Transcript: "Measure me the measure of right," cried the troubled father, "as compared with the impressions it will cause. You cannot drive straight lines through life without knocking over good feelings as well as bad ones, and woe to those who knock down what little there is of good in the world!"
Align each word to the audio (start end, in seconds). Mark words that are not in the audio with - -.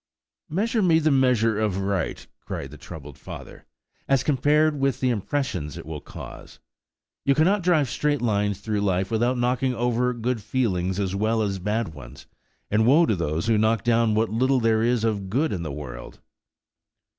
"Measure 0.49 0.81
me 0.81 0.97
the 0.97 1.11
measure 1.11 1.59
of 1.59 1.77
right," 1.77 2.25
cried 2.39 2.71
the 2.71 2.77
troubled 2.79 3.19
father, 3.19 3.67
"as 4.09 4.23
compared 4.23 4.79
with 4.79 4.99
the 4.99 5.11
impressions 5.11 5.77
it 5.77 5.85
will 5.85 6.01
cause. 6.01 6.57
You 7.23 7.35
cannot 7.35 7.61
drive 7.61 7.87
straight 7.87 8.19
lines 8.19 8.61
through 8.61 8.81
life 8.81 9.11
without 9.11 9.37
knocking 9.37 9.75
over 9.75 10.11
good 10.15 10.41
feelings 10.41 10.99
as 10.99 11.13
well 11.13 11.43
as 11.43 11.59
bad 11.59 11.93
ones, 11.93 12.25
and 12.71 12.87
woe 12.87 13.05
to 13.05 13.15
those 13.15 13.45
who 13.45 13.59
knock 13.59 13.83
down 13.83 14.15
what 14.15 14.31
little 14.31 14.59
there 14.59 14.81
is 14.81 15.03
of 15.03 15.29
good 15.29 15.53
in 15.53 15.61
the 15.61 15.71
world!" 15.71 16.19